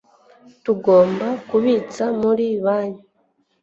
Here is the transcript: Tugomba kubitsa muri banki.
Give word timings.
Tugomba 0.63 1.27
kubitsa 1.49 2.05
muri 2.21 2.45
banki. 2.63 3.03